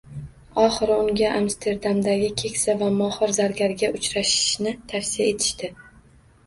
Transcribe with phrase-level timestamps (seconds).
[0.61, 5.73] Oxiri unga Amsterdamdagi keksa va mohir zargarga uchrashni tavsiya etishdi